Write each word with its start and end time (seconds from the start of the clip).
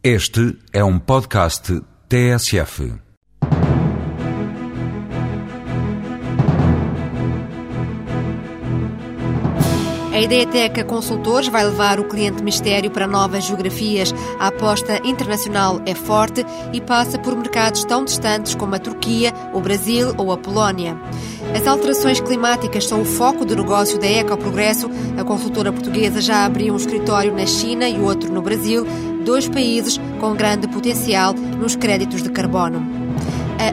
Este 0.00 0.56
é 0.72 0.84
um 0.84 0.96
podcast 0.96 1.82
TSF. 2.08 2.94
A 10.12 10.20
Ideateca 10.20 10.84
Consultores 10.84 11.48
vai 11.48 11.64
levar 11.64 11.98
o 11.98 12.08
cliente 12.08 12.44
mistério 12.44 12.92
para 12.92 13.08
novas 13.08 13.44
geografias. 13.44 14.14
A 14.38 14.48
aposta 14.48 15.00
internacional 15.04 15.80
é 15.84 15.94
forte 15.96 16.44
e 16.72 16.80
passa 16.80 17.18
por 17.18 17.36
mercados 17.36 17.84
tão 17.84 18.04
distantes 18.04 18.54
como 18.54 18.76
a 18.76 18.78
Turquia, 18.78 19.32
o 19.52 19.60
Brasil 19.60 20.14
ou 20.16 20.32
a 20.32 20.36
Polónia. 20.36 20.96
As 21.54 21.66
alterações 21.66 22.20
climáticas 22.20 22.86
são 22.86 23.02
o 23.02 23.04
foco 23.04 23.44
do 23.44 23.54
negócio 23.54 23.98
da 23.98 24.06
Ecoprogresso. 24.06 24.90
A 25.16 25.22
consultora 25.22 25.72
portuguesa 25.72 26.20
já 26.20 26.44
abriu 26.44 26.74
um 26.74 26.76
escritório 26.76 27.32
na 27.32 27.46
China 27.46 27.88
e 27.88 28.00
outro 28.00 28.32
no 28.32 28.42
Brasil, 28.42 28.86
dois 29.24 29.48
países 29.48 30.00
com 30.20 30.34
grande 30.34 30.68
potencial 30.68 31.32
nos 31.34 31.76
créditos 31.76 32.22
de 32.22 32.30
carbono. 32.30 32.98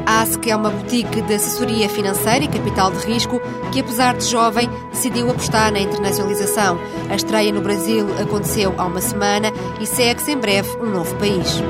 A 0.07 0.21
ASC 0.21 0.49
é 0.49 0.55
uma 0.55 0.71
boutique 0.71 1.21
de 1.21 1.33
assessoria 1.35 1.87
financeira 1.87 2.43
e 2.43 2.47
capital 2.47 2.91
de 2.91 3.05
risco 3.05 3.39
que, 3.71 3.81
apesar 3.81 4.15
de 4.15 4.25
jovem, 4.25 4.67
decidiu 4.91 5.29
apostar 5.29 5.71
na 5.71 5.79
internacionalização. 5.79 6.79
A 7.09 7.15
estreia 7.15 7.51
no 7.51 7.61
Brasil 7.61 8.07
aconteceu 8.19 8.73
há 8.77 8.85
uma 8.85 9.01
semana 9.01 9.51
e 9.79 9.85
segue-se 9.85 10.31
em 10.31 10.37
breve 10.37 10.69
um 10.77 10.89
novo 10.89 11.15
país. 11.17 11.61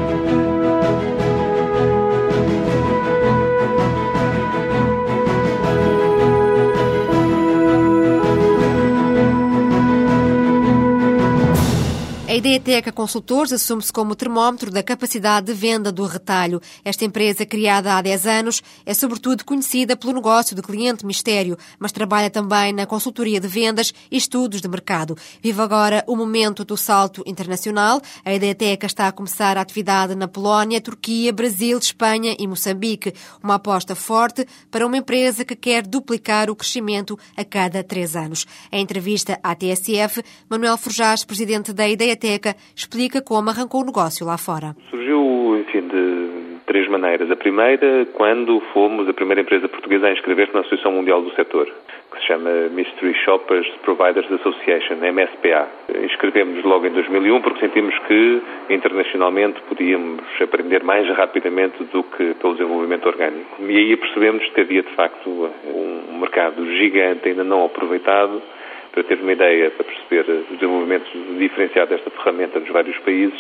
A 12.36 12.38
Ideateca 12.38 12.92
Consultores 12.92 13.54
assume-se 13.54 13.94
como 13.94 14.14
termómetro 14.14 14.70
da 14.70 14.84
capacidade 14.84 15.46
de 15.46 15.54
venda 15.54 15.90
do 15.90 16.06
retalho. 16.06 16.62
Esta 16.84 17.06
empresa, 17.06 17.46
criada 17.46 17.94
há 17.96 18.02
10 18.02 18.28
anos, 18.28 18.62
é 18.86 18.94
sobretudo 18.94 19.46
conhecida 19.46 19.96
pelo 19.96 20.12
negócio 20.12 20.54
de 20.54 20.62
cliente 20.62 21.06
mistério, 21.06 21.58
mas 21.80 21.94
trabalha 21.94 22.30
também 22.30 22.74
na 22.74 22.86
consultoria 22.86 23.40
de 23.40 23.48
vendas 23.48 23.94
e 24.12 24.18
estudos 24.18 24.60
de 24.60 24.68
mercado. 24.68 25.16
Vive 25.42 25.62
agora 25.62 26.04
o 26.08 26.16
momento 26.18 26.66
do 26.66 26.76
salto 26.76 27.24
internacional. 27.26 28.02
A 28.26 28.34
Ideateca 28.34 28.86
está 28.86 29.08
a 29.08 29.14
começar 29.14 29.58
a 29.58 29.62
atividade 29.62 30.14
na 30.14 30.28
Polónia, 30.28 30.82
Turquia, 30.82 31.32
Brasil, 31.32 31.78
Espanha 31.78 32.36
e 32.38 32.46
Moçambique. 32.46 33.14
Uma 33.42 33.56
aposta 33.56 33.96
forte 33.96 34.46
para 34.70 34.86
uma 34.86 34.98
empresa 34.98 35.46
que 35.46 35.56
quer 35.56 35.88
duplicar 35.88 36.50
o 36.50 36.56
crescimento 36.58 37.18
a 37.38 37.46
cada 37.46 37.82
três 37.82 38.14
anos. 38.14 38.46
Em 38.74 38.82
entrevista 38.82 39.40
à 39.42 39.56
TSF, 39.56 40.22
Manuel 40.50 40.78
Forjás, 40.78 41.24
presidente 41.24 41.72
da 41.72 41.88
Ideateca, 41.88 42.25
explica 42.76 43.22
como 43.22 43.50
arrancou 43.50 43.82
o 43.82 43.86
negócio 43.86 44.26
lá 44.26 44.38
fora. 44.38 44.76
Surgiu, 44.90 45.58
enfim, 45.60 45.88
de 45.88 46.56
três 46.66 46.88
maneiras. 46.90 47.30
A 47.32 47.36
primeira, 47.36 48.06
quando 48.14 48.60
fomos 48.74 49.08
a 49.08 49.14
primeira 49.14 49.42
empresa 49.42 49.68
portuguesa 49.68 50.08
a 50.08 50.12
inscrever-se 50.12 50.54
na 50.54 50.62
Associação 50.62 50.92
Mundial 50.92 51.22
do 51.22 51.34
Setor, 51.36 51.68
que 52.12 52.22
se 52.22 52.28
chama 52.28 52.50
Mystery 52.72 53.14
Shoppers 53.24 53.68
Providers 53.84 54.32
Association, 54.32 54.96
MSPA. 54.96 55.68
Inscrevemos 56.04 56.64
logo 56.64 56.88
em 56.88 56.92
2001 56.92 57.42
porque 57.42 57.60
sentimos 57.60 57.98
que 58.08 58.42
internacionalmente 58.70 59.62
podíamos 59.68 60.24
aprender 60.42 60.84
mais 60.84 61.08
rapidamente 61.16 61.84
do 61.86 62.04
que 62.04 62.34
pelo 62.36 62.54
desenvolvimento 62.54 63.08
orgânico. 63.08 63.62
E 63.62 63.78
aí 63.78 63.98
percebemos 63.98 64.48
que 64.50 64.62
havia 64.62 64.82
de 64.82 64.94
facto 64.96 65.50
um 65.66 66.20
mercado 66.20 66.66
gigante 66.78 67.30
ainda 67.30 67.44
não 67.44 67.66
aproveitado 67.66 68.42
para 68.96 69.04
ter 69.04 69.20
uma 69.20 69.34
ideia, 69.34 69.70
para 69.72 69.84
perceber 69.84 70.26
o 70.50 70.56
desenvolvimento 70.56 71.06
diferenciado 71.38 71.90
desta 71.90 72.10
ferramenta 72.10 72.60
nos 72.62 72.70
vários 72.70 72.98
países, 73.00 73.38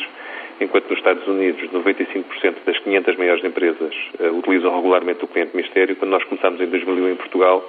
enquanto 0.60 0.90
nos 0.90 1.00
Estados 1.00 1.26
Unidos 1.26 1.70
95% 1.72 2.56
das 2.66 2.78
500 2.80 3.16
maiores 3.16 3.44
empresas 3.44 3.96
uh, 4.20 4.38
utilizam 4.38 4.76
regularmente 4.76 5.24
o 5.24 5.28
cliente 5.28 5.56
mistério, 5.56 5.96
quando 5.96 6.12
nós 6.12 6.24
começámos 6.26 6.60
em 6.60 6.68
2001 6.68 7.10
em 7.10 7.16
Portugal, 7.16 7.64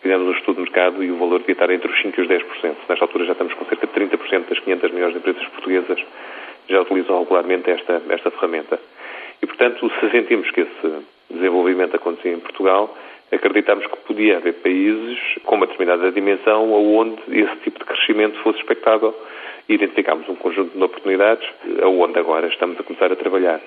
fizemos 0.00 0.28
um 0.28 0.32
estudo 0.38 0.56
de 0.56 0.62
mercado 0.62 1.02
e 1.02 1.10
o 1.10 1.16
valor 1.16 1.40
devia 1.40 1.54
estar 1.54 1.68
entre 1.70 1.90
os 1.90 1.98
5% 2.02 2.18
e 2.18 2.20
os 2.20 2.28
10%. 2.28 2.74
Nesta 2.88 3.04
altura 3.04 3.24
já 3.24 3.32
estamos 3.32 3.52
com 3.54 3.64
cerca 3.64 3.86
de 3.86 3.92
30% 3.92 4.48
das 4.48 4.60
500 4.60 4.92
maiores 4.92 5.16
empresas 5.16 5.44
portuguesas 5.48 5.98
já 6.68 6.80
utilizam 6.80 7.18
regularmente 7.18 7.70
esta, 7.70 8.00
esta 8.08 8.30
ferramenta. 8.30 8.78
E, 9.42 9.46
portanto, 9.46 9.90
se 10.00 10.10
sentimos 10.10 10.50
que 10.50 10.62
esse 10.62 11.04
desenvolvimento 11.28 11.96
acontecia 11.96 12.32
em 12.32 12.38
Portugal, 12.38 12.96
acreditamos 13.32 13.86
que 13.86 13.96
podia 13.98 14.36
haver 14.36 14.54
países 14.54 15.18
com 15.44 15.56
uma 15.56 15.66
determinada 15.66 16.10
dimensão 16.12 16.72
onde 16.72 17.20
esse 17.30 17.56
tipo 17.64 17.78
de 17.78 17.84
crescimento 17.84 18.38
fosse 18.42 18.58
expectável. 18.58 19.14
Identificámos 19.68 20.28
um 20.28 20.34
conjunto 20.34 20.76
de 20.76 20.84
oportunidades 20.84 21.48
onde 21.82 22.18
agora 22.18 22.46
estamos 22.48 22.78
a 22.78 22.82
começar 22.82 23.10
a 23.10 23.16
trabalhar. 23.16 23.60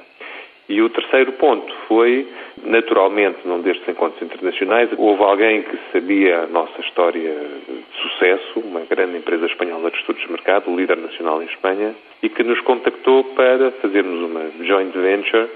E 0.69 0.81
o 0.81 0.89
terceiro 0.89 1.31
ponto 1.33 1.73
foi, 1.87 2.27
naturalmente, 2.65 3.39
num 3.45 3.61
destes 3.61 3.87
encontros 3.87 4.21
internacionais, 4.21 4.89
houve 4.97 5.23
alguém 5.23 5.63
que 5.63 5.77
sabia 5.93 6.39
a 6.39 6.47
nossa 6.47 6.81
história 6.81 7.33
de 7.67 8.01
sucesso, 8.01 8.59
uma 8.59 8.81
grande 8.81 9.17
empresa 9.17 9.45
espanhola 9.45 9.89
de 9.89 9.97
estudos 9.97 10.21
de 10.21 10.29
mercado, 10.29 10.75
líder 10.75 10.97
nacional 10.97 11.41
em 11.41 11.45
Espanha, 11.45 11.95
e 12.21 12.27
que 12.27 12.43
nos 12.43 12.59
contactou 12.61 13.23
para 13.33 13.71
fazermos 13.71 14.29
uma 14.29 14.65
joint 14.65 14.93
venture 14.93 15.47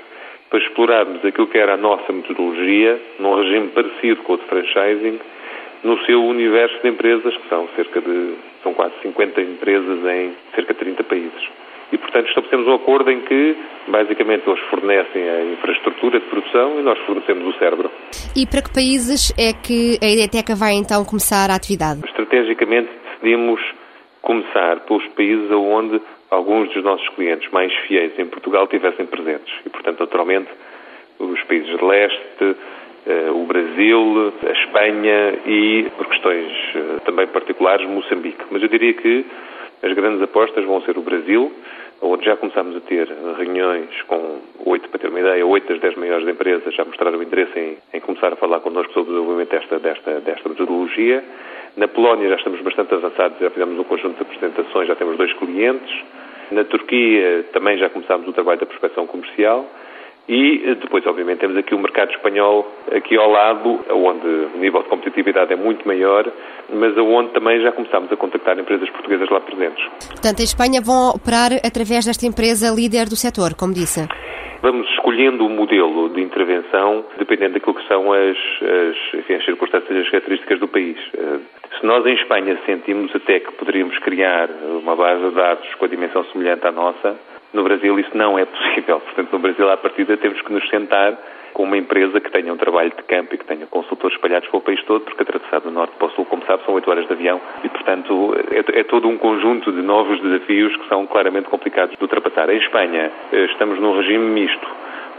para 0.52 0.60
explorarmos 0.60 1.24
aquilo 1.24 1.48
que 1.48 1.58
era 1.58 1.76
a 1.76 1.78
nossa 1.78 2.12
metodologia, 2.12 3.02
num 3.18 3.36
regime 3.36 3.70
parecido 3.70 4.22
com 4.24 4.34
o 4.34 4.38
de 4.38 4.44
franchising, 4.44 5.20
no 5.82 5.98
seu 6.06 6.24
universo 6.24 6.78
de 6.84 6.90
empresas, 6.90 7.36
que 7.36 7.50
são 7.50 7.68
cerca 7.76 8.02
de, 8.02 8.36
são 8.62 8.74
quase 8.74 8.94
50 9.02 9.42
empresas 9.42 10.06
em 10.06 10.34
cerca 10.54 10.74
de 10.74 10.80
30 10.82 11.04
países. 11.06 11.50
E, 11.92 11.98
portanto, 11.98 12.28
estabelecemos 12.28 12.68
um 12.68 12.76
acordo 12.76 13.12
em 13.12 13.22
que, 13.22 13.56
basicamente, 13.88 14.48
eles 14.48 14.60
fornecem 14.70 15.30
a 15.30 15.44
infraestrutura 15.46 16.20
de 16.20 16.26
produção 16.26 16.80
e 16.80 16.84
nós 16.84 17.00
fornecemos 17.00 17.56
o 17.56 17.58
cérebro. 17.58 17.90
E 18.36 18.46
para 18.46 18.62
que 18.62 18.74
países 18.74 19.34
é 19.38 19.54
que 19.54 19.98
a 20.02 20.10
Ideteca 20.10 20.56
vai, 20.56 20.74
então, 20.74 21.04
começar 21.04 21.50
a 21.50 21.56
atividade? 21.56 22.02
Estrategicamente, 22.06 22.90
decidimos 23.14 23.62
começar 24.22 24.82
pelos 24.82 25.06
países 25.10 25.50
onde 25.52 26.00
alguns 26.32 26.74
dos 26.74 26.84
nossos 26.84 27.08
clientes 27.10 27.52
mais 27.52 27.72
fiéis 27.88 28.18
em 28.18 28.26
Portugal 28.26 28.66
tivessem 28.68 29.06
presentes. 29.06 29.54
E, 29.66 29.70
portanto, 29.70 30.00
naturalmente, 30.00 30.50
os 31.20 31.44
países 31.44 31.78
de 31.78 31.86
leste, 31.86 32.56
eh, 33.06 33.30
o 33.32 33.46
Brasil, 33.46 34.34
a 34.48 34.52
Espanha 34.52 35.40
e, 35.46 35.88
por 35.98 36.08
questões 36.08 36.52
eh, 36.76 37.00
também 37.06 37.28
particulares, 37.28 37.88
Moçambique. 37.88 38.46
Mas 38.50 38.64
eu 38.64 38.70
diria 38.70 38.94
que 38.94 39.26
as 39.84 39.94
grandes 39.94 40.22
apostas 40.22 40.64
vão 40.66 40.82
ser 40.82 40.98
o 40.98 41.02
Brasil, 41.02 41.52
onde 42.02 42.26
já 42.26 42.36
começámos 42.38 42.76
a 42.78 42.80
ter 42.80 43.08
reuniões 43.38 43.90
com 44.08 44.40
oito, 44.66 44.90
para 44.90 45.00
ter 45.00 45.10
uma 45.10 45.20
ideia, 45.20 45.46
oito 45.46 45.68
das 45.68 45.80
dez 45.82 45.96
maiores 45.96 46.28
empresas 46.28 46.74
já 46.74 46.86
mostraram 46.86 47.22
interesse 47.22 47.60
em, 47.60 47.78
em 47.94 48.00
começar 48.00 48.34
a 48.34 48.36
falar 48.36 48.60
connosco 48.62 48.94
sobre 48.94 49.12
o 49.12 49.16
desenvolvimento 49.16 49.52
desta, 49.52 49.80
desta, 49.80 50.20
desta 50.22 50.50
metodologia. 50.50 51.24
Na 51.78 51.88
Polónia 51.88 52.30
já 52.30 52.36
estamos 52.36 52.62
bastante 52.62 52.94
avançados, 52.94 53.40
já 53.40 53.50
fizemos 53.50 53.80
um 53.80 53.84
conjunto 53.84 54.16
de 54.18 54.22
apresentações, 54.22 54.88
já 54.88 54.96
temos 54.96 55.18
dois 55.18 55.32
clientes. 55.34 56.04
Na 56.52 56.66
Turquia 56.66 57.46
também 57.54 57.78
já 57.78 57.90
começámos 57.90 58.28
o 58.28 58.34
trabalho 58.34 58.60
da 58.60 58.66
prospecção 58.66 59.08
comercial. 59.08 59.66
E 60.32 60.64
eh, 60.66 60.76
depois, 60.76 61.06
obviamente, 61.06 61.40
temos 61.40 61.58
aqui 61.58 61.76
o 61.76 61.78
mercado 61.78 62.10
espanhol 62.12 62.66
aqui 62.90 63.18
ao 63.18 63.30
lado, 63.30 63.82
onde 63.92 64.28
o 64.56 64.58
nível 64.58 64.82
de 64.82 64.88
competitividade 64.88 65.52
é 65.52 65.58
muito 65.58 65.86
maior, 65.86 66.26
mas 66.72 66.98
onde 66.98 67.34
também 67.34 67.60
já 67.60 67.74
começámos 67.74 68.10
a 68.10 68.16
contactar 68.16 68.58
empresas 68.58 68.90
portuguesas 68.92 69.30
lá 69.30 69.42
presentes. 69.42 69.86
Portanto, 70.08 70.40
em 70.40 70.44
Espanha 70.44 70.80
vão 70.82 71.10
operar 71.10 71.52
através 71.66 72.06
desta 72.06 72.26
empresa 72.26 72.74
líder 72.74 73.10
do 73.10 73.18
setor, 73.18 73.56
como 73.60 73.74
disse? 73.74 74.08
Vamos 74.62 74.88
escolhendo 74.92 75.46
o 75.46 75.50
modelo 75.50 76.08
de 76.10 76.22
intervenção 76.22 77.04
dependendo 77.18 77.56
daquilo 77.56 77.76
que 77.76 77.86
são 77.90 78.14
as, 78.14 78.38
as, 78.62 79.20
enfim, 79.20 79.34
as 79.34 79.44
circunstâncias 79.44 79.92
e 79.92 80.00
as 80.00 80.10
características 80.12 80.60
do 80.62 80.68
país. 80.70 80.98
Eh, 81.14 81.40
se 81.78 81.86
nós 81.86 82.06
em 82.06 82.14
Espanha 82.14 82.58
sentimos 82.66 83.14
até 83.14 83.42
que 83.42 83.52
poderíamos 83.54 83.98
criar 83.98 84.50
uma 84.82 84.96
base 84.96 85.28
de 85.28 85.36
dados 85.36 85.76
com 85.76 85.84
a 85.84 85.90
dimensão 85.90 86.24
semelhante 86.32 86.66
à 86.66 86.72
nossa, 86.72 87.20
no 87.54 87.64
Brasil 87.64 88.00
isso 88.00 88.16
não 88.16 88.38
é 88.38 88.46
possível. 88.46 89.00
Portanto, 89.06 89.32
no 89.32 89.40
Brasil, 89.40 89.70
à 89.70 89.78
partida, 89.78 90.18
temos 90.18 90.42
que 90.42 90.52
nos 90.52 90.68
sentar 90.70 91.18
com 91.54 91.64
uma 91.64 91.78
empresa 91.78 92.20
que 92.20 92.32
tenha 92.32 92.54
um 92.54 92.58
trabalho 92.58 92.92
de 92.92 93.04
campo 93.04 93.36
e 93.36 93.38
que 93.38 93.46
tenha 93.46 93.66
consultores 93.68 94.16
espalhados 94.16 94.48
pelo 94.50 94.62
país 94.62 94.82
todo, 94.84 95.04
porque 95.04 95.22
atravessar 95.22 95.60
do 95.60 95.72
norte 95.72 95.94
para 95.98 96.08
o 96.08 96.12
sul, 96.12 96.26
como 96.26 96.46
sabe, 96.46 96.64
são 96.66 96.74
oito 96.76 96.90
horas 96.90 97.06
de 97.06 97.14
avião 97.14 97.42
e, 97.64 97.70
portanto, 97.70 98.36
é, 98.52 98.80
é, 98.80 98.84
todo 98.84 99.08
um 99.08 99.18
conjunto 99.18 99.72
de 99.72 99.82
novos 99.82 100.20
desafios 100.22 100.76
que 100.78 100.88
são 100.88 101.06
claramente 101.08 101.50
complicados 101.50 101.96
de 101.96 102.02
ultrapassar. 102.02 102.50
Em 102.50 102.58
Espanha, 102.58 103.12
eh, 103.34 103.46
estamos 103.46 103.80
num 103.80 103.98
regime 103.98 104.26
misto, 104.26 104.68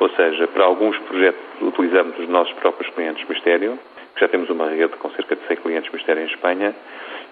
ou 0.01 0.09
seja, 0.11 0.49
para 0.49 0.65
alguns 0.65 0.97
projetos 1.01 1.41
utilizamos 1.61 2.19
os 2.19 2.29
nossos 2.29 2.53
próprios 2.55 2.93
clientes 2.95 3.29
mistério, 3.29 3.79
que 4.15 4.21
já 4.21 4.29
temos 4.29 4.49
uma 4.51 4.69
rede 4.69 4.95
com 4.97 5.11
cerca 5.11 5.37
de 5.37 5.47
100 5.47 5.57
clientes 5.59 5.93
mistério 5.93 6.23
em 6.23 6.27
Espanha, 6.27 6.75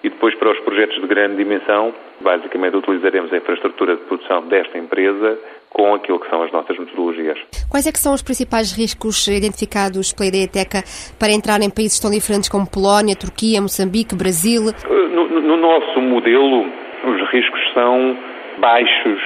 e 0.03 0.09
depois 0.09 0.33
para 0.35 0.51
os 0.51 0.59
projetos 0.61 0.99
de 0.99 1.07
grande 1.07 1.37
dimensão, 1.37 1.93
basicamente 2.21 2.77
utilizaremos 2.77 3.31
a 3.31 3.37
infraestrutura 3.37 3.95
de 3.95 4.03
produção 4.03 4.47
desta 4.47 4.77
empresa 4.77 5.37
com 5.69 5.95
aquilo 5.95 6.19
que 6.19 6.29
são 6.29 6.43
as 6.43 6.51
nossas 6.51 6.77
metodologias. 6.77 7.37
Quais 7.69 7.87
é 7.87 7.91
que 7.91 7.99
são 7.99 8.13
os 8.13 8.21
principais 8.21 8.71
riscos 8.73 9.27
identificados 9.27 10.11
pela 10.11 10.27
Ideateca 10.27 10.83
para 11.17 11.31
entrar 11.31 11.61
em 11.61 11.69
países 11.69 11.99
tão 11.99 12.11
diferentes 12.11 12.49
como 12.49 12.69
Polónia, 12.69 13.15
Turquia, 13.15 13.61
Moçambique, 13.61 14.15
Brasil? 14.15 14.73
No, 14.89 15.41
no 15.41 15.57
nosso 15.57 16.01
modelo, 16.01 16.65
os 17.05 17.31
riscos 17.31 17.61
são 17.73 18.17
baixos, 18.59 19.19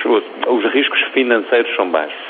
os 0.48 0.74
riscos 0.74 1.00
financeiros 1.14 1.76
são 1.76 1.90
baixos. 1.90 2.25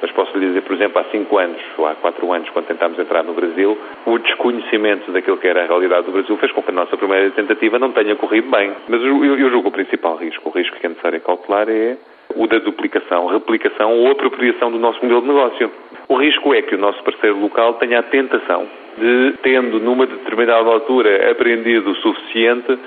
Mas 0.00 0.10
posso 0.12 0.36
lhe 0.38 0.46
dizer, 0.46 0.62
por 0.62 0.74
exemplo, 0.74 1.00
há 1.00 1.04
cinco 1.10 1.38
anos 1.38 1.60
ou 1.76 1.86
há 1.86 1.94
quatro 1.94 2.32
anos, 2.32 2.48
quando 2.50 2.66
tentámos 2.66 2.98
entrar 2.98 3.22
no 3.22 3.34
Brasil, 3.34 3.76
o 4.06 4.18
desconhecimento 4.18 5.12
daquilo 5.12 5.36
que 5.36 5.46
era 5.46 5.64
a 5.64 5.66
realidade 5.66 6.06
do 6.06 6.12
Brasil 6.12 6.36
fez 6.38 6.52
com 6.52 6.62
que 6.62 6.70
a 6.70 6.74
nossa 6.74 6.96
primeira 6.96 7.30
tentativa 7.30 7.78
não 7.78 7.92
tenha 7.92 8.16
corrido 8.16 8.50
bem. 8.50 8.72
Mas 8.88 9.02
eu, 9.02 9.24
eu 9.24 9.50
julgo 9.50 9.68
o 9.68 9.72
principal 9.72 10.16
risco, 10.16 10.48
o 10.48 10.52
risco 10.52 10.76
que 10.78 10.86
é 10.86 10.88
necessário 10.88 11.20
calcular 11.20 11.68
é 11.68 11.96
o 12.34 12.46
da 12.46 12.58
duplicação, 12.58 13.26
replicação 13.26 13.98
ou 13.98 14.10
apropriação 14.10 14.70
do 14.70 14.78
nosso 14.78 15.00
modelo 15.02 15.22
de 15.22 15.28
negócio. 15.28 15.70
O 16.08 16.16
risco 16.16 16.54
é 16.54 16.62
que 16.62 16.74
o 16.74 16.78
nosso 16.78 17.02
parceiro 17.02 17.38
local 17.38 17.74
tenha 17.74 17.98
a 17.98 18.02
tentação 18.02 18.66
de, 18.98 19.34
tendo 19.42 19.80
numa 19.80 20.06
determinada 20.06 20.68
altura 20.68 21.30
aprendido 21.30 21.90
o 21.90 21.94
suficiente, 21.96 22.78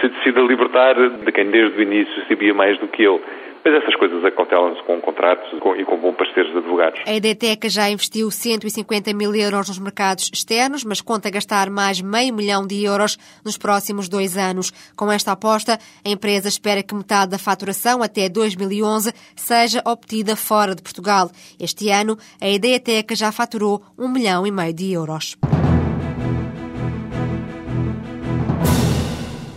se 0.00 0.08
decida 0.08 0.40
libertar 0.40 0.94
de 0.94 1.32
quem 1.32 1.46
desde 1.46 1.78
o 1.78 1.82
início 1.82 2.24
sabia 2.28 2.54
mais 2.54 2.78
do 2.78 2.88
que 2.88 3.04
ele. 3.04 3.20
Mas 3.66 3.82
essas 3.82 3.96
coisas 3.96 4.24
acautelam-se 4.24 4.80
com 4.84 5.00
contratos 5.00 5.44
e 5.52 5.84
com 5.84 5.96
bons 5.96 6.14
parceiros 6.14 6.52
de 6.52 6.58
advogados. 6.58 7.00
A 7.04 7.12
EDTEC 7.12 7.68
já 7.68 7.90
investiu 7.90 8.30
150 8.30 9.12
mil 9.12 9.34
euros 9.34 9.66
nos 9.66 9.80
mercados 9.80 10.30
externos, 10.32 10.84
mas 10.84 11.00
conta 11.00 11.30
gastar 11.30 11.68
mais 11.68 12.00
meio 12.00 12.32
milhão 12.32 12.64
de 12.64 12.84
euros 12.84 13.18
nos 13.44 13.58
próximos 13.58 14.08
dois 14.08 14.36
anos. 14.36 14.72
Com 14.94 15.10
esta 15.10 15.32
aposta, 15.32 15.80
a 16.04 16.08
empresa 16.08 16.46
espera 16.46 16.80
que 16.80 16.94
metade 16.94 17.32
da 17.32 17.38
faturação 17.38 18.04
até 18.04 18.28
2011 18.28 19.12
seja 19.34 19.82
obtida 19.84 20.36
fora 20.36 20.72
de 20.72 20.82
Portugal. 20.82 21.28
Este 21.58 21.90
ano, 21.90 22.16
a 22.40 22.48
EDTEC 22.48 23.16
já 23.16 23.32
faturou 23.32 23.82
um 23.98 24.06
milhão 24.06 24.46
e 24.46 24.52
meio 24.52 24.72
de 24.72 24.92
euros. 24.92 25.36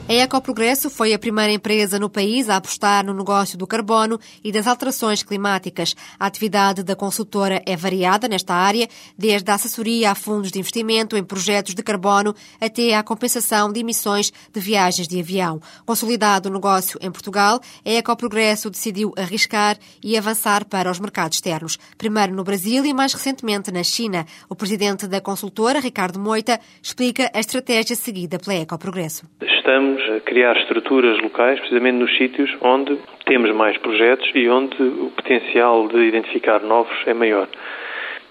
A 0.09 0.13
Ecoprogresso 0.13 0.89
foi 0.89 1.13
a 1.13 1.19
primeira 1.19 1.53
empresa 1.53 1.99
no 1.99 2.09
país 2.09 2.49
a 2.49 2.55
apostar 2.55 3.05
no 3.05 3.13
negócio 3.13 3.55
do 3.55 3.67
carbono 3.67 4.19
e 4.43 4.51
das 4.51 4.65
alterações 4.65 5.21
climáticas. 5.21 5.95
A 6.19 6.25
atividade 6.25 6.81
da 6.81 6.95
consultora 6.95 7.61
é 7.63 7.75
variada 7.75 8.27
nesta 8.27 8.55
área, 8.55 8.87
desde 9.15 9.51
a 9.51 9.53
assessoria 9.53 10.09
a 10.09 10.15
fundos 10.15 10.51
de 10.51 10.57
investimento 10.57 11.15
em 11.15 11.23
projetos 11.23 11.75
de 11.75 11.83
carbono 11.83 12.33
até 12.59 12.95
à 12.95 13.03
compensação 13.03 13.71
de 13.71 13.81
emissões 13.81 14.33
de 14.51 14.59
viagens 14.59 15.07
de 15.07 15.19
avião. 15.19 15.61
Consolidado 15.85 16.49
o 16.49 16.51
negócio 16.51 16.97
em 17.03 17.11
Portugal, 17.11 17.61
a 17.85 17.89
Ecoprogresso 17.91 18.71
decidiu 18.71 19.13
arriscar 19.15 19.77
e 20.03 20.17
avançar 20.17 20.65
para 20.65 20.89
os 20.89 20.99
mercados 20.99 21.37
externos. 21.37 21.77
Primeiro 21.99 22.33
no 22.33 22.43
Brasil 22.43 22.83
e 22.83 22.95
mais 22.95 23.13
recentemente 23.13 23.71
na 23.71 23.83
China. 23.83 24.25
O 24.49 24.55
presidente 24.55 25.05
da 25.05 25.21
consultora, 25.21 25.79
Ricardo 25.79 26.19
Moita, 26.19 26.59
explica 26.81 27.29
a 27.31 27.39
estratégia 27.39 27.95
seguida 27.95 28.39
pela 28.39 28.55
Ecoprogresso. 28.55 29.27
Estamos 29.39 29.98
a 30.09 30.19
criar 30.19 30.55
estruturas 30.57 31.19
locais, 31.21 31.59
precisamente 31.59 31.97
nos 31.97 32.17
sítios 32.17 32.55
onde 32.61 32.97
temos 33.25 33.51
mais 33.55 33.77
projetos 33.77 34.29
e 34.33 34.47
onde 34.49 34.81
o 34.81 35.11
potencial 35.15 35.87
de 35.87 35.97
identificar 35.99 36.61
novos 36.61 36.95
é 37.05 37.13
maior. 37.13 37.47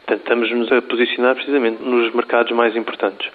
Portanto, 0.07 0.21
estamos-nos 0.21 0.73
a 0.73 0.83
posicionar 0.83 1.35
precisamente 1.35 1.83
nos 1.83 2.13
mercados 2.15 2.53
mais 2.53 2.75
importantes. 2.75 3.29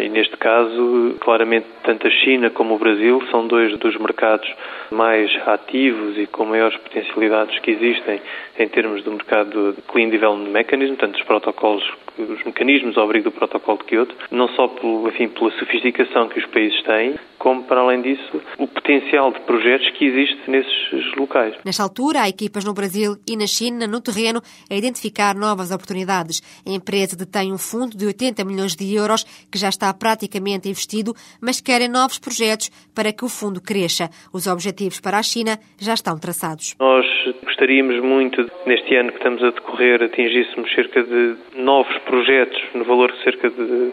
E 0.00 0.08
neste 0.08 0.36
caso, 0.36 1.16
claramente, 1.18 1.66
tanto 1.82 2.06
a 2.06 2.10
China 2.10 2.50
como 2.50 2.76
o 2.76 2.78
Brasil 2.78 3.20
são 3.32 3.48
dois 3.48 3.76
dos 3.78 3.96
mercados 3.96 4.48
mais 4.92 5.28
ativos 5.44 6.16
e 6.16 6.26
com 6.28 6.44
maiores 6.44 6.78
potencialidades 6.78 7.58
que 7.58 7.72
existem 7.72 8.20
em 8.56 8.68
termos 8.68 9.02
do 9.02 9.10
mercado 9.10 9.74
Clean 9.88 10.08
Development 10.08 10.50
Mechanism, 10.50 10.94
tanto 10.94 11.18
os 11.18 11.24
protocolos, 11.24 11.84
os 12.16 12.44
mecanismos 12.44 12.96
ao 12.96 13.04
abrigo 13.04 13.24
do 13.24 13.32
protocolo 13.32 13.78
de 13.78 13.84
Kyoto, 13.86 14.14
não 14.30 14.48
só 14.50 14.68
pelo, 14.68 15.08
enfim, 15.08 15.28
pela 15.28 15.50
sofisticação 15.58 16.28
que 16.28 16.38
os 16.38 16.46
países 16.46 16.80
têm, 16.84 17.16
como, 17.38 17.64
para 17.64 17.80
além 17.80 18.02
disso, 18.02 18.42
o 18.58 18.66
potencial 18.66 19.32
de 19.32 19.40
projetos 19.40 19.88
que 19.90 20.04
existe 20.04 20.50
nesses 20.50 21.16
locais. 21.16 21.54
Nesta 21.64 21.82
altura, 21.82 22.22
há 22.22 22.28
equipas 22.28 22.64
no 22.64 22.74
Brasil 22.74 23.16
e 23.26 23.36
na 23.36 23.46
China, 23.46 23.86
no 23.86 24.00
terreno, 24.00 24.40
a 24.70 24.74
identificar 24.74 25.34
novas 25.34 25.70
oportunidades. 25.70 26.42
A 26.66 26.70
empresa 26.70 27.16
detém 27.16 27.52
um 27.52 27.58
fundo 27.58 27.96
de 27.96 28.06
80 28.06 28.44
milhões 28.44 28.74
de 28.74 28.94
euros 28.94 29.24
que 29.50 29.58
já 29.58 29.68
está 29.68 29.92
praticamente 29.94 30.68
investido, 30.68 31.14
mas 31.40 31.60
querem 31.60 31.88
novos 31.88 32.18
projetos 32.18 32.70
para 32.94 33.12
que 33.12 33.24
o 33.24 33.28
fundo 33.28 33.60
cresça. 33.60 34.10
Os 34.32 34.46
objetivos 34.46 35.00
para 35.00 35.18
a 35.18 35.22
China 35.22 35.58
já 35.78 35.94
estão 35.94 36.18
traçados. 36.18 36.74
Nós 36.78 37.06
gostaríamos 37.44 38.02
muito, 38.02 38.50
neste 38.66 38.94
ano 38.96 39.10
que 39.10 39.18
estamos 39.18 39.42
a 39.42 39.50
decorrer, 39.50 40.02
atingíssemos 40.02 40.72
cerca 40.74 41.02
de 41.02 41.36
novos 41.54 41.96
projetos 41.98 42.58
no 42.74 42.84
valor 42.84 43.12
de 43.12 43.22
cerca 43.22 43.50
de 43.50 43.92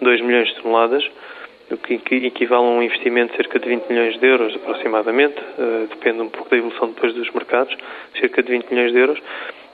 2 0.00 0.20
milhões 0.22 0.48
de 0.48 0.62
toneladas 0.62 1.04
o 1.70 1.76
que 1.76 1.94
equivale 2.14 2.64
a 2.64 2.68
um 2.68 2.82
investimento 2.82 3.32
de 3.32 3.36
cerca 3.38 3.58
de 3.58 3.68
20 3.68 3.88
milhões 3.88 4.18
de 4.18 4.26
euros, 4.26 4.54
aproximadamente, 4.54 5.36
uh, 5.58 5.86
depende 5.88 6.20
um 6.20 6.28
pouco 6.28 6.50
da 6.50 6.56
evolução 6.56 6.88
depois 6.88 7.12
dos 7.14 7.30
mercados, 7.32 7.76
cerca 8.20 8.42
de 8.42 8.52
20 8.52 8.70
milhões 8.70 8.92
de 8.92 8.98
euros, 8.98 9.22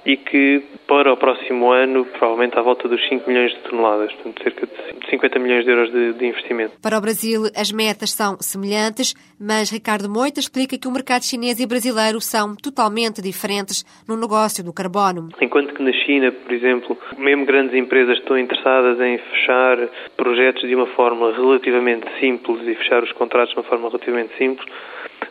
e 0.04 0.16
que 0.16 0.62
para 0.86 1.12
o 1.12 1.16
próximo 1.16 1.70
ano 1.70 2.04
provavelmente 2.04 2.58
à 2.58 2.62
volta 2.62 2.88
dos 2.88 3.00
5 3.08 3.28
milhões 3.28 3.52
de 3.52 3.58
toneladas, 3.60 4.12
portanto 4.14 4.42
cerca 4.42 4.66
de 4.66 5.10
50 5.10 5.38
milhões 5.38 5.64
de 5.64 5.70
euros 5.70 5.92
de, 5.92 6.12
de, 6.14 6.26
investimento. 6.26 6.74
Para 6.82 6.98
o 6.98 7.00
Brasil 7.00 7.44
as 7.56 7.70
metas 7.70 8.10
são 8.10 8.36
semelhantes, 8.40 9.14
mas 9.40 9.70
Ricardo 9.70 10.08
Moita 10.08 10.40
explica 10.40 10.76
que 10.76 10.88
o 10.88 10.90
mercado 10.90 11.24
chinês 11.24 11.60
e 11.60 11.66
brasileiro 11.66 12.20
são 12.20 12.54
totalmente 12.56 13.22
diferentes 13.22 13.84
no 14.08 14.16
negócio 14.16 14.64
do 14.64 14.72
carbono. 14.72 15.28
Enquanto 15.40 15.74
que 15.74 15.82
na 15.82 15.92
China, 15.92 16.32
por 16.32 16.52
exemplo, 16.52 16.98
mesmo 17.16 17.46
grandes 17.46 17.74
empresas 17.74 18.18
estão 18.18 18.38
interessadas 18.38 19.00
em 19.00 19.18
fechar 19.18 19.78
projetos 20.16 20.62
de 20.62 20.74
uma 20.74 20.86
forma 20.86 21.32
relativamente 21.32 22.06
simples 22.18 22.66
e 22.66 22.74
fechar 22.74 23.02
os 23.02 23.12
contratos 23.12 23.54
de 23.54 23.60
uma 23.60 23.68
forma 23.68 23.88
relativamente 23.88 24.36
simples, 24.36 24.66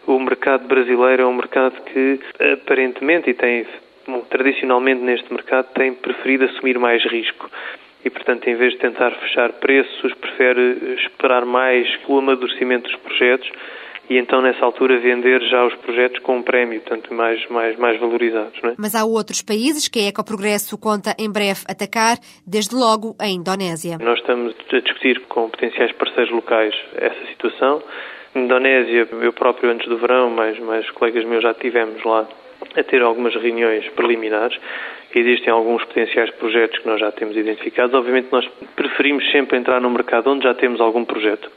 o 0.08 0.20
mercado 0.20 0.68
brasileiro 0.68 1.24
é 1.24 1.26
um 1.26 1.36
mercado 1.36 1.82
que 1.84 2.20
aparentemente 2.54 3.30
e 3.30 3.34
tem 3.34 3.66
tradicionalmente 4.30 5.02
neste 5.02 5.32
mercado 5.32 5.68
tem 5.74 5.94
preferido 5.94 6.46
assumir 6.46 6.78
mais 6.80 7.04
risco 7.06 7.50
e, 8.04 8.10
portanto, 8.10 8.48
em 8.48 8.56
vez 8.56 8.74
de 8.74 8.80
tentar 8.80 9.12
fechar 9.12 9.54
preços, 9.54 10.14
prefere 10.16 10.96
esperar 11.06 11.46
mais 11.46 11.88
o 12.08 12.18
amadurecimento 12.18 12.90
dos 12.90 13.00
projetos 13.02 13.50
e 14.10 14.18
então 14.18 14.42
nessa 14.42 14.66
altura 14.66 15.00
vender 15.00 15.42
já 15.44 15.66
os 15.66 15.74
projetos 15.76 16.20
com 16.20 16.38
um 16.38 16.44
prémio, 16.44 16.82
portanto 16.82 17.14
mais, 17.14 17.48
mais, 17.48 17.78
mais 17.78 17.98
valorizados. 18.00 18.60
É? 18.64 18.74
Mas 18.78 18.94
há 18.94 19.06
outros 19.06 19.42
países 19.42 19.88
que 19.88 20.00
a 20.00 20.08
Ecoprogresso 20.10 20.78
conta 20.78 21.16
em 21.18 21.32
breve 21.32 21.62
atacar, 21.66 22.18
desde 22.46 22.76
logo 22.76 23.16
a 23.18 23.28
Indonésia. 23.28 23.98
Nós 24.02 24.20
estamos 24.20 24.54
a 24.74 24.80
discutir 24.80 25.22
com 25.30 25.50
potenciais 25.50 25.94
parceiros 25.94 26.34
locais 26.34 26.76
essa 26.96 27.26
situação. 27.28 27.82
Indonésia, 28.36 29.08
eu 29.22 29.32
próprio 29.32 29.72
antes 29.72 29.88
do 29.88 29.98
verão, 29.98 30.30
mas 30.30 30.60
mais 30.60 30.90
colegas 30.92 31.24
meus 31.24 31.44
já 31.44 31.54
tivemos 31.54 32.04
lá 32.04 32.28
a 32.76 32.84
ter 32.84 33.02
algumas 33.02 33.34
reuniões 33.36 33.88
preliminares. 33.90 34.58
Existem 35.14 35.52
alguns 35.52 35.84
potenciais 35.84 36.32
projetos 36.32 36.80
que 36.80 36.88
nós 36.88 37.00
já 37.00 37.12
temos 37.12 37.36
identificados. 37.36 37.94
Obviamente, 37.94 38.30
nós 38.32 38.48
preferimos 38.76 39.30
sempre 39.32 39.58
entrar 39.58 39.82
no 39.82 39.90
mercado 39.90 40.30
onde 40.30 40.44
já 40.44 40.54
temos 40.54 40.80
algum 40.80 41.04
projeto. 41.04 41.50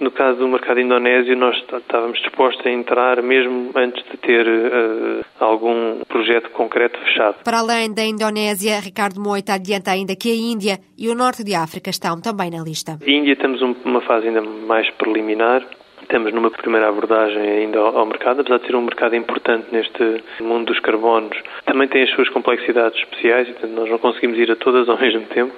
No 0.00 0.10
caso 0.10 0.38
do 0.38 0.48
mercado 0.48 0.80
indonésio, 0.80 1.36
nós 1.36 1.56
estávamos 1.56 2.18
dispostos 2.20 2.64
a 2.66 2.70
entrar 2.70 3.22
mesmo 3.22 3.70
antes 3.74 4.02
de 4.10 4.16
ter 4.16 4.46
uh, 4.48 5.24
algum 5.38 6.00
projeto 6.08 6.50
concreto 6.50 6.98
fechado. 7.00 7.36
Para 7.44 7.58
além 7.58 7.92
da 7.92 8.02
Indonésia, 8.02 8.80
Ricardo 8.80 9.20
Moita 9.20 9.54
adianta 9.54 9.90
ainda 9.90 10.16
que 10.16 10.30
a 10.30 10.34
Índia 10.34 10.78
e 10.98 11.08
o 11.08 11.14
Norte 11.14 11.44
de 11.44 11.54
África 11.54 11.90
estão 11.90 12.20
também 12.20 12.50
na 12.50 12.62
lista. 12.62 12.98
A 13.00 13.10
Índia 13.10 13.36
temos 13.36 13.60
uma 13.62 14.00
fase 14.00 14.28
ainda 14.28 14.40
mais 14.40 14.88
preliminar. 14.90 15.62
Estamos 16.12 16.34
numa 16.34 16.50
primeira 16.50 16.90
abordagem 16.90 17.40
ainda 17.40 17.78
ao 17.78 18.04
mercado, 18.04 18.42
apesar 18.42 18.58
de 18.58 18.66
ser 18.66 18.76
um 18.76 18.82
mercado 18.82 19.16
importante 19.16 19.68
neste 19.72 20.22
mundo 20.42 20.66
dos 20.66 20.78
carbonos. 20.80 21.34
Também 21.64 21.88
tem 21.88 22.02
as 22.02 22.10
suas 22.10 22.28
complexidades 22.28 22.98
especiais 22.98 23.48
e, 23.48 23.52
portanto, 23.52 23.72
nós 23.72 23.88
não 23.88 23.96
conseguimos 23.96 24.38
ir 24.38 24.50
a 24.50 24.56
todas 24.56 24.90
ao 24.90 24.98
mesmo 25.00 25.24
tempo. 25.28 25.54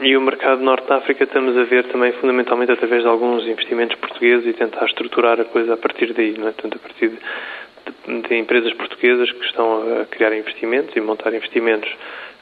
E 0.00 0.16
o 0.16 0.20
mercado 0.20 0.62
Norte 0.62 0.86
da 0.86 0.98
África 0.98 1.24
estamos 1.24 1.58
a 1.58 1.64
ver 1.64 1.88
também 1.88 2.12
fundamentalmente 2.12 2.70
através 2.70 3.02
de 3.02 3.08
alguns 3.08 3.48
investimentos 3.48 3.98
portugueses 3.98 4.46
e 4.46 4.52
tentar 4.52 4.86
estruturar 4.86 5.40
a 5.40 5.44
coisa 5.44 5.74
a 5.74 5.76
partir 5.76 6.12
daí, 6.12 6.38
não 6.38 6.46
é? 6.46 6.52
Portanto, 6.52 6.76
a 6.76 6.88
partir 6.88 7.08
de, 7.08 8.28
de 8.28 8.34
empresas 8.36 8.72
portuguesas 8.74 9.28
que 9.32 9.44
estão 9.44 10.02
a 10.02 10.04
criar 10.04 10.32
investimentos 10.36 10.94
e 10.94 11.00
montar 11.00 11.34
investimentos 11.34 11.90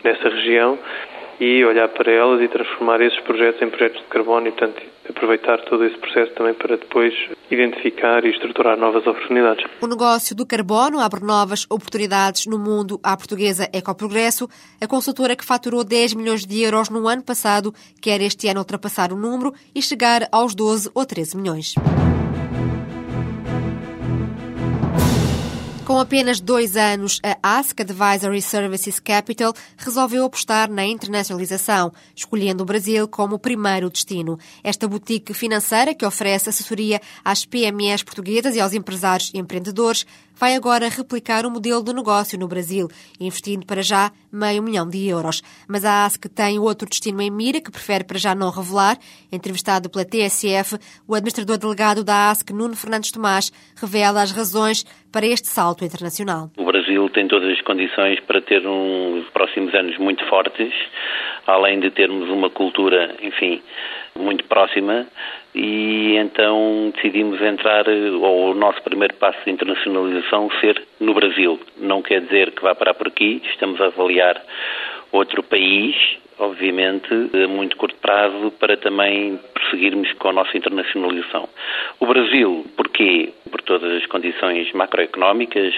nessa 0.05 0.29
região 0.29 0.79
e 1.41 1.65
olhar 1.65 1.89
para 1.89 2.11
elas 2.11 2.41
e 2.41 2.49
transformar 2.49 3.01
esses 3.01 3.19
projetos 3.21 3.61
em 3.63 3.69
projetos 3.69 4.01
de 4.01 4.09
carbono 4.09 4.49
e, 4.49 4.53
portanto, 4.53 4.83
aproveitar 5.09 5.59
todo 5.65 5.85
esse 5.85 5.97
processo 5.99 6.33
também 6.35 6.55
para 6.55 6.77
depois 6.77 7.13
identificar 7.51 8.25
e 8.25 8.31
estruturar 8.31 8.79
novas 8.79 9.07
oportunidades. 9.07 9.65
O 9.81 9.87
negócio 9.87 10.35
do 10.35 10.47
carbono 10.47 11.01
abre 11.01 11.25
novas 11.25 11.67
oportunidades 11.69 12.47
no 12.47 12.59
mundo 12.59 12.99
à 13.03 13.17
portuguesa 13.17 13.69
Ecoprogresso. 13.73 14.49
A 14.81 14.87
consultora 14.87 15.37
que 15.37 15.45
faturou 15.45 15.85
10 15.85 16.15
milhões 16.15 16.47
de 16.47 16.63
euros 16.63 16.89
no 16.89 17.07
ano 17.07 17.23
passado 17.23 17.75
quer 18.01 18.21
este 18.21 18.49
ano 18.49 18.61
ultrapassar 18.61 19.13
o 19.13 19.17
número 19.17 19.53
e 19.75 19.83
chegar 19.83 20.29
aos 20.33 20.55
12 20.55 20.91
ou 20.95 21.05
13 21.05 21.37
milhões. 21.37 21.75
Com 25.95 26.01
apenas 26.01 26.41
dois 26.41 26.77
anos, 26.77 27.21
a 27.23 27.39
Ask 27.41 27.81
Advisory 27.81 28.43
Services 28.43 28.99
Capital 28.99 29.55
resolveu 29.77 30.25
apostar 30.25 30.69
na 30.69 30.85
internacionalização, 30.85 31.93
escolhendo 32.17 32.65
o 32.65 32.67
Brasil 32.67 33.07
como 33.07 33.37
o 33.37 33.39
primeiro 33.39 33.89
destino. 33.89 34.37
Esta 34.65 34.89
boutique 34.89 35.33
financeira, 35.33 35.95
que 35.95 36.05
oferece 36.05 36.49
assessoria 36.49 37.01
às 37.25 37.45
PMEs 37.45 38.03
portuguesas 38.03 38.57
e 38.57 38.61
aos 38.61 38.73
empresários 38.73 39.31
e 39.33 39.39
empreendedores, 39.39 40.05
vai 40.37 40.57
agora 40.57 40.89
replicar 40.89 41.47
o 41.47 41.51
modelo 41.51 41.83
de 41.83 41.93
negócio 41.93 42.37
no 42.37 42.49
Brasil, 42.49 42.91
investindo 43.21 43.65
para 43.65 43.83
já 43.83 44.11
meio 44.33 44.63
milhão 44.63 44.89
de 44.89 45.07
euros. 45.07 45.43
Mas 45.69 45.85
a 45.85 46.05
ASC 46.05 46.29
tem 46.29 46.59
outro 46.59 46.89
destino 46.89 47.23
em 47.23 47.31
mira 47.31 47.61
que 47.61 47.71
prefere 47.71 48.03
para 48.03 48.19
já 48.19 48.35
não 48.35 48.51
revelar. 48.51 48.99
Entrevistado 49.31 49.89
pela 49.89 50.05
TSF, 50.05 50.77
o 51.07 51.15
administrador 51.15 51.57
delegado 51.57 52.03
da 52.03 52.31
ASC, 52.31 52.53
Nuno 52.53 52.75
Fernandes 52.75 53.13
Tomás, 53.13 53.53
revela 53.77 54.23
as 54.23 54.33
razões 54.33 54.85
para 55.15 55.27
este 55.27 55.47
salto 55.47 55.85
internacional. 55.85 56.51
O 56.59 56.65
Brasil 56.65 57.09
tem 57.09 57.29
todas 57.29 57.49
as 57.49 57.61
condições 57.61 58.19
para 58.19 58.41
ter 58.41 58.67
uns 58.67 59.25
próximos 59.31 59.73
anos 59.73 59.97
muito 59.97 60.27
fortes, 60.27 60.75
além 61.47 61.79
de 61.79 61.89
termos 61.91 62.29
uma 62.29 62.51
cultura, 62.51 63.15
enfim, 63.23 63.63
muito 64.19 64.43
próxima 64.47 65.07
e 65.55 66.17
então 66.17 66.93
decidimos 66.97 67.41
entrar, 67.41 67.89
ou 67.89 68.51
o 68.51 68.55
nosso 68.55 68.83
primeiro 68.83 69.15
passo 69.15 69.39
de 69.45 69.53
internacionalização 69.53 70.51
ser 70.61 70.83
no 70.99 71.15
Brasil. 71.15 71.61
Não 71.79 72.03
quer 72.03 72.21
dizer 72.23 72.51
que 72.51 72.63
vá 72.63 72.75
parar 72.75 72.95
por 72.95 73.07
aqui, 73.07 73.41
estamos 73.53 73.81
a 73.81 73.87
avaliar 73.87 74.43
outro 75.13 75.45
país, 75.45 75.95
obviamente, 76.39 77.09
a 77.13 77.49
muito 77.49 77.77
curto 77.77 77.97
prazo, 78.01 78.51
para 78.59 78.77
também 78.77 79.39
prosseguirmos 79.53 80.13
com 80.15 80.29
a 80.29 80.33
nossa 80.33 80.57
internacionalização. 80.57 81.49
O 82.01 82.07
Brasil, 82.07 82.67
porquê? 82.77 83.33
Por 83.51 83.63
todas 83.63 83.93
as 83.93 84.07
condições 84.07 84.73
macroeconómicas, 84.73 85.75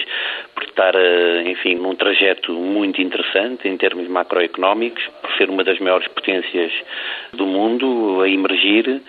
por 0.53 0.63
estar, 0.63 0.95
eh, 0.95 1.43
enfim, 1.47 1.75
num 1.75 1.95
trajeto 1.95 2.53
muito 2.53 3.01
interessante 3.01 3.67
em 3.67 3.77
termos 3.77 4.07
macroeconómicos, 4.07 5.03
por 5.21 5.31
ser 5.37 5.49
uma 5.49 5.63
das 5.63 5.79
maiores 5.79 6.07
potências 6.07 6.71
do 7.33 7.45
mundo 7.45 8.21
a 8.21 8.29
emergir 8.29 9.01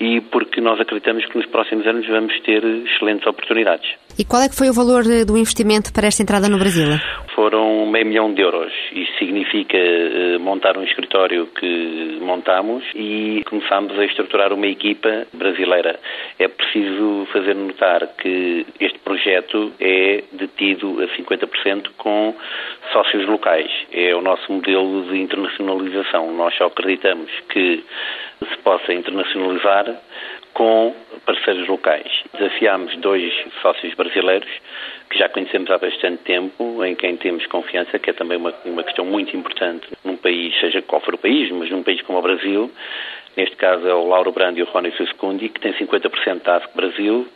e 0.00 0.20
porque 0.20 0.60
nós 0.60 0.80
acreditamos 0.80 1.24
que 1.26 1.36
nos 1.36 1.46
próximos 1.46 1.86
anos 1.86 2.06
vamos 2.06 2.38
ter 2.40 2.64
excelentes 2.64 3.26
oportunidades. 3.26 3.88
E 4.18 4.24
qual 4.24 4.42
é 4.42 4.48
que 4.48 4.56
foi 4.56 4.68
o 4.68 4.72
valor 4.74 5.04
eh, 5.10 5.24
do 5.24 5.36
investimento 5.38 5.92
para 5.92 6.06
esta 6.06 6.22
entrada 6.22 6.48
no 6.48 6.58
Brasil? 6.58 6.86
Foram 7.34 7.86
meio 7.86 8.06
milhão 8.06 8.34
de 8.34 8.42
euros. 8.42 8.72
Isso 8.92 9.12
significa 9.18 9.78
eh, 9.78 10.38
montar 10.38 10.76
um 10.76 10.84
escritório 10.84 11.46
que 11.46 12.18
montamos 12.20 12.84
e 12.94 13.42
começámos 13.46 13.98
a 13.98 14.04
estruturar 14.04 14.52
uma 14.52 14.66
equipa 14.66 15.26
brasileira. 15.32 15.98
É 16.38 16.46
preciso 16.46 17.26
fazer 17.32 17.54
notar 17.54 18.06
que 18.18 18.66
este 18.78 18.98
projeto 18.98 19.72
é 19.80 20.24
detido 20.32 21.02
a 21.02 21.06
50% 21.16 21.90
com 21.96 22.34
sócios 22.92 23.26
locais. 23.26 23.70
É 23.92 24.14
o 24.14 24.20
nosso 24.20 24.52
modelo 24.52 25.04
de 25.10 25.18
internacionalização. 25.18 26.32
Nós 26.34 26.54
só 26.56 26.66
acreditamos 26.66 27.30
que 27.48 27.82
se 28.40 28.56
possa 28.58 28.92
internacionalizar 28.92 29.86
com 30.54 30.94
parceiros 31.24 31.66
locais. 31.68 32.10
Desafiámos 32.34 32.96
dois 32.96 33.32
sócios 33.60 33.94
brasileiros 33.94 34.48
que 35.10 35.18
já 35.18 35.28
conhecemos 35.28 35.70
há 35.70 35.78
bastante 35.78 36.22
tempo, 36.24 36.84
em 36.84 36.94
quem 36.94 37.16
temos 37.16 37.46
confiança, 37.46 37.98
que 37.98 38.10
é 38.10 38.12
também 38.12 38.38
uma, 38.38 38.54
uma 38.64 38.82
questão 38.82 39.04
muito 39.04 39.36
importante 39.36 39.86
num 40.04 40.16
país, 40.16 40.58
seja 40.58 40.80
qual 40.82 41.02
for 41.02 41.14
o 41.14 41.18
país, 41.18 41.50
mas 41.50 41.70
num 41.70 41.82
país 41.82 42.00
como 42.02 42.18
o 42.18 42.22
Brasil. 42.22 42.70
Neste 43.36 43.56
caso 43.56 43.86
é 43.86 43.94
o 43.94 44.06
Lauro 44.06 44.32
Brando 44.32 44.58
e 44.58 44.62
o 44.62 44.66
Rony 44.66 44.92
Suscundi, 44.92 45.48
que 45.48 45.60
tem 45.60 45.72
50% 45.72 46.42
da 46.42 46.56
ASC 46.56 46.74
Brasil 46.74 47.26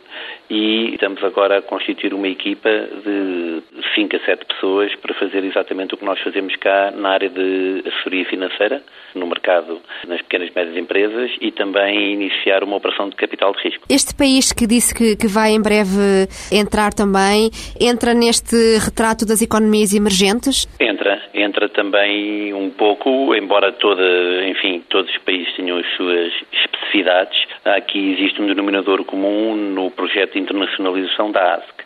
e 0.49 0.93
estamos 0.93 1.21
agora 1.23 1.57
a 1.57 1.61
constituir 1.61 2.13
uma 2.13 2.27
equipa 2.27 2.69
de 2.69 3.61
5 3.95 4.15
a 4.15 4.19
7 4.19 4.45
pessoas 4.45 4.95
para 4.95 5.13
fazer 5.15 5.43
exatamente 5.43 5.93
o 5.93 5.97
que 5.97 6.05
nós 6.05 6.19
fazemos 6.21 6.55
cá 6.55 6.91
na 6.91 7.09
área 7.09 7.29
de 7.29 7.83
assessoria 7.85 8.25
financeira, 8.25 8.81
no 9.13 9.27
mercado 9.27 9.81
nas 10.07 10.21
pequenas 10.21 10.49
e 10.49 10.55
médias 10.55 10.77
empresas 10.77 11.31
e 11.41 11.51
também 11.51 12.13
iniciar 12.13 12.63
uma 12.63 12.77
operação 12.77 13.09
de 13.09 13.15
capital 13.15 13.53
de 13.53 13.63
risco. 13.63 13.83
Este 13.89 14.15
país 14.15 14.53
que 14.53 14.65
disse 14.65 14.95
que, 14.95 15.17
que 15.17 15.27
vai 15.27 15.51
em 15.51 15.61
breve 15.61 16.27
entrar 16.51 16.93
também, 16.93 17.49
entra 17.79 18.13
neste 18.13 18.77
retrato 18.77 19.25
das 19.25 19.41
economias 19.41 19.93
emergentes? 19.93 20.65
Entra, 21.07 21.21
entra 21.33 21.69
também 21.69 22.53
um 22.53 22.69
pouco, 22.69 23.33
embora 23.33 23.71
toda, 23.71 24.03
enfim, 24.45 24.83
todos 24.89 25.09
os 25.09 25.17
países 25.19 25.53
tenham 25.55 25.77
as 25.77 25.87
suas 25.95 26.33
especificidades, 26.51 27.47
aqui 27.63 28.13
existe 28.13 28.41
um 28.41 28.47
denominador 28.47 29.05
comum 29.05 29.55
no 29.55 29.89
projeto 29.91 30.33
de 30.33 30.39
internacionalização 30.39 31.31
da 31.31 31.55
ASC, 31.55 31.85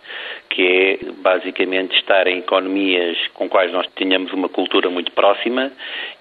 que 0.49 0.63
é 0.63 1.11
basicamente 1.21 1.95
estar 1.97 2.25
em 2.25 2.39
economias 2.39 3.15
com 3.35 3.47
quais 3.47 3.71
nós 3.71 3.85
tenhamos 3.95 4.33
uma 4.33 4.49
cultura 4.49 4.89
muito 4.89 5.11
próxima 5.11 5.71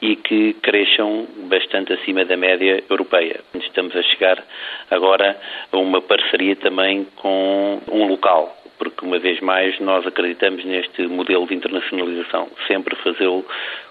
e 0.02 0.16
que 0.16 0.52
cresçam 0.54 1.26
bastante 1.48 1.94
acima 1.94 2.24
da 2.26 2.36
média 2.36 2.84
europeia. 2.90 3.40
Estamos 3.54 3.96
a 3.96 4.02
chegar 4.02 4.44
agora 4.90 5.40
a 5.72 5.76
uma 5.78 6.02
parceria 6.02 6.54
também 6.56 7.06
com 7.16 7.80
um 7.90 8.06
local, 8.06 8.59
porque 8.80 9.04
uma 9.04 9.18
vez 9.18 9.38
mais 9.40 9.78
nós 9.78 10.06
acreditamos 10.06 10.64
neste 10.64 11.06
modelo 11.06 11.46
de 11.46 11.54
internacionalização, 11.54 12.48
sempre 12.66 12.96
fazê-lo 12.96 13.44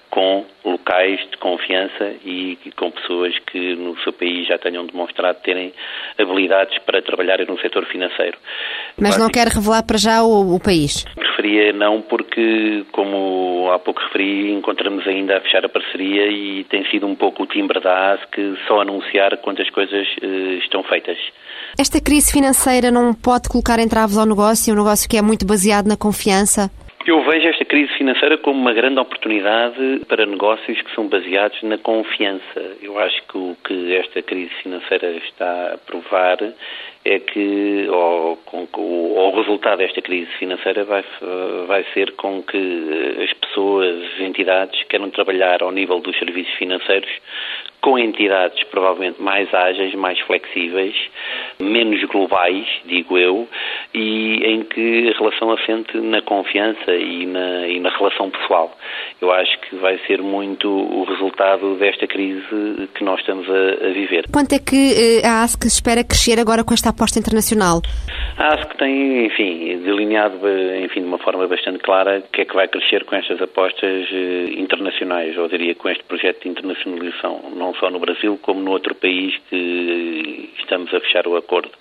com 0.10 0.46
locais 0.66 1.20
de 1.32 1.38
confiança 1.38 2.14
e 2.26 2.58
com 2.76 2.92
pessoas 2.92 3.38
que 3.52 3.76
no 3.76 3.98
seu 4.00 4.12
país 4.12 4.48
já 4.48 4.58
tenham 4.58 4.86
demonstrado 4.86 5.40
terem 5.44 5.74
habilidades 6.18 6.78
para 6.80 7.02
trabalhar 7.02 7.40
no 7.48 7.60
setor 7.60 7.86
financeiro. 7.86 8.38
Mas 9.00 9.18
não 9.18 9.30
quer 9.30 9.48
revelar 9.48 9.84
para 9.84 9.98
já 9.98 10.24
o, 10.24 10.56
o, 10.56 10.60
país? 10.60 11.06
Preferia 11.16 11.72
não 11.74 12.02
porque, 12.02 12.86
como 12.92 13.70
há 13.72 13.80
pouco 13.80 14.02
referi, 14.02 14.52
encontramos 14.52 15.08
ainda 15.08 15.38
a 15.38 15.42
fechar 15.42 15.64
a 15.64 15.70
parceria 15.70 16.28
e 16.28 16.64
tem 16.66 16.86
sido 16.90 17.08
um 17.08 17.16
pouco 17.16 17.44
o 17.44 17.48
timbre 17.48 17.80
da 17.80 18.14
ASC 18.14 18.58
só 18.68 18.82
anunciar 18.82 19.38
quantas 19.38 19.70
coisas 19.70 20.08
uh, 20.22 20.60
estão 20.62 20.84
feitas. 20.84 21.18
Esta 21.78 22.02
crise 22.02 22.32
financeira 22.32 22.92
não 22.92 23.14
pode 23.14 23.48
colocar 23.48 23.80
entraves 23.80 24.18
ao 24.18 24.26
negócio, 24.26 24.74
um 24.74 24.78
negócio 24.78 25.08
que 25.08 25.18
é 25.18 25.22
muito 25.22 25.46
baseado 25.46 25.88
na 25.88 25.96
confiança? 25.96 26.70
Eu 27.10 27.24
vejo 27.24 27.48
esta 27.48 27.66
crise 27.66 27.92
financeira 27.94 28.38
como 28.38 28.62
uma 28.62 28.72
grande 28.72 29.00
oportunidade 29.00 30.02
para 30.08 30.28
negócios 30.28 30.80
que 30.80 30.94
são 30.94 31.08
baseados 31.08 31.60
na 31.64 31.76
confiança. 31.80 32.78
Eu 32.84 33.00
acho 33.00 33.24
que 33.24 33.36
o 33.36 33.58
que 33.66 33.96
esta 33.96 34.22
crise 34.22 34.54
financeira 34.62 35.10
está 35.14 35.74
a 35.74 35.78
provar 35.80 36.38
é 37.04 37.20
que 37.20 37.88
ou, 37.90 38.38
o 38.76 39.32
resultado 39.36 39.80
desta 39.80 40.04
crise 40.04 40.30
financeira 40.38 40.84
vai, 40.84 41.04
vai 41.66 41.84
ser 41.96 42.12
com 42.12 42.44
que 42.44 43.18
as 43.24 43.34
pessoas, 43.34 44.04
as 44.14 44.20
entidades, 44.20 44.84
queiram 44.84 45.10
trabalhar 45.10 45.64
ao 45.64 45.72
nível 45.72 46.00
dos 46.02 46.16
serviços 46.20 46.54
financeiros 46.60 47.10
com 47.82 47.98
entidades 47.98 48.62
provavelmente 48.66 49.22
mais 49.22 49.52
ágeis, 49.54 49.96
mais 49.96 50.20
flexíveis, 50.20 50.96
menos 51.60 52.04
globais, 52.06 52.68
digo 52.86 53.18
eu, 53.18 53.48
e 53.94 54.44
em 54.46 54.64
que 54.64 55.10
a 55.10 55.18
relação 55.18 55.52
assente 55.52 55.98
na 55.98 56.22
confiança 56.22 56.92
e 57.00 57.26
na, 57.26 57.68
e 57.68 57.80
na 57.80 57.90
relação 57.90 58.30
pessoal. 58.30 58.76
Eu 59.22 59.32
acho 59.32 59.60
que 59.62 59.76
vai 59.78 59.98
ser 60.08 60.22
muito 60.22 60.70
o 60.70 61.04
resultado 61.04 61.76
desta 61.76 62.08
crise 62.08 62.90
que 62.94 63.04
nós 63.04 63.20
estamos 63.20 63.48
a, 63.50 63.88
a 63.88 63.90
viver. 63.92 64.26
Quanto 64.32 64.54
é 64.54 64.60
que 64.60 65.22
eh, 65.22 65.28
a 65.28 65.44
ASC 65.44 65.66
espera 65.66 66.04
crescer 66.04 66.40
agora 66.40 66.64
com 66.64 66.74
esta 66.74 66.90
aposta 66.90 67.20
internacional? 67.20 67.82
A 68.38 68.54
ASC 68.54 68.78
tem, 68.78 69.26
enfim, 69.26 69.80
delineado 69.84 70.40
enfim, 70.84 71.02
de 71.02 71.08
uma 71.08 71.18
forma 71.18 71.48
bastante 71.48 71.80
clara 71.80 72.20
o 72.20 72.32
que 72.32 72.42
é 72.42 72.46
que 72.46 72.56
vai 72.56 72.68
crescer 72.68 73.04
com 73.06 73.16
estas 73.16 73.42
apostas 73.42 74.08
eh, 74.12 74.54
internacionais, 74.58 75.38
ou 75.38 75.48
diria 75.48 75.76
com 75.76 75.90
este 75.90 76.04
projeto 76.04 76.44
de 76.44 76.50
internacionalização, 76.50 77.52
não 77.56 77.74
só 77.76 77.90
no 77.90 78.00
Brasil 78.00 78.40
como 78.42 78.60
no 78.62 78.72
outro 78.72 78.96
país 78.96 79.36
que 79.50 80.50
estamos 80.60 80.94
a 80.94 81.00
fechar 81.00 81.28
o 81.28 81.36
acordo. 81.36 81.72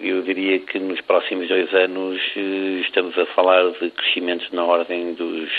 Eu 0.00 0.22
diria 0.22 0.58
que 0.58 0.78
nos 0.78 1.00
próximos 1.00 1.48
dois 1.48 1.72
anos 1.74 2.20
eh, 2.36 2.80
estamos 2.82 3.16
a 3.18 3.26
falar 3.26 3.70
de 3.80 3.90
crescimentos 3.90 4.50
na 4.52 4.64
ordem 4.64 5.14
dos 5.14 5.50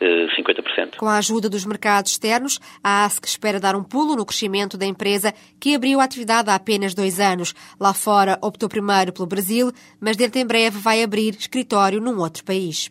50%. 0.00 0.96
Com 0.96 1.06
a 1.06 1.18
ajuda 1.18 1.48
dos 1.48 1.64
mercados 1.64 2.12
externos, 2.12 2.58
a 2.82 3.04
ASC 3.04 3.26
espera 3.26 3.60
dar 3.60 3.76
um 3.76 3.84
pulo 3.84 4.16
no 4.16 4.24
crescimento 4.24 4.76
da 4.76 4.86
empresa 4.86 5.34
que 5.60 5.74
abriu 5.74 6.00
a 6.00 6.04
atividade 6.04 6.50
há 6.50 6.54
apenas 6.54 6.94
dois 6.94 7.20
anos. 7.20 7.54
Lá 7.78 7.92
fora 7.92 8.38
optou 8.42 8.68
primeiro 8.68 9.12
pelo 9.12 9.26
Brasil, 9.26 9.72
mas 10.00 10.16
dentro 10.16 10.40
em 10.40 10.46
breve 10.46 10.78
vai 10.78 11.02
abrir 11.02 11.34
escritório 11.34 12.00
num 12.00 12.18
outro 12.18 12.44
país. 12.44 12.90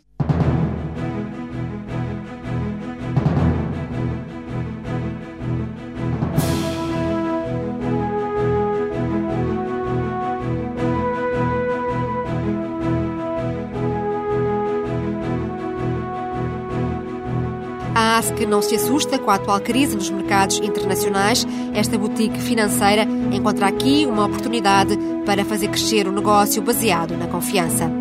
A 17.96 18.18
ASC 18.18 18.46
não 18.46 18.62
se 18.62 18.76
assusta 18.76 19.18
com 19.18 19.32
a 19.32 19.36
atual 19.36 19.60
crise 19.60 19.96
nos 19.96 20.10
mercados 20.10 20.60
internacionais. 20.60 21.46
Esta 21.74 21.98
boutique 21.98 22.40
financeira 22.40 23.04
encontra 23.32 23.68
aqui 23.68 24.06
uma 24.06 24.26
oportunidade 24.26 24.98
para 25.26 25.44
fazer 25.46 25.68
crescer 25.68 26.08
o 26.08 26.12
negócio 26.12 26.62
baseado 26.62 27.18
na 27.18 27.28
confiança. 27.28 27.99